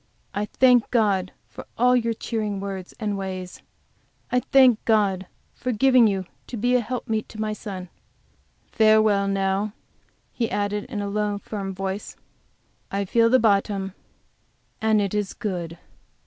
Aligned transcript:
I 0.33 0.45
thank 0.45 0.89
God 0.89 1.31
for 1.47 1.67
all 1.77 1.95
your 1.95 2.15
cheering 2.15 2.59
words 2.59 2.95
and 2.99 3.15
ways. 3.19 3.61
I 4.31 4.39
thank 4.39 4.83
God 4.83 5.27
for 5.53 5.71
giving 5.71 6.07
you 6.07 6.25
to 6.47 6.57
be 6.57 6.73
a 6.73 6.79
helpmeet 6.81 7.29
to 7.29 7.39
my 7.39 7.53
son. 7.53 7.87
Farewell, 8.71 9.27
now," 9.27 9.73
he 10.33 10.49
added, 10.49 10.85
in 10.85 11.01
a 11.03 11.07
low, 11.07 11.37
firm 11.37 11.71
voice, 11.75 12.15
"I 12.89 13.05
feel 13.05 13.29
the 13.29 13.37
bottom, 13.37 13.93
and 14.81 14.99
it 14.99 15.13
is 15.13 15.35
good!" 15.35 15.77